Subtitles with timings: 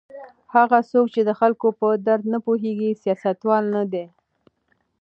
[0.55, 4.05] هغه څوک چې د خلکو په درد نه پوهیږي سیاستوال نه دی.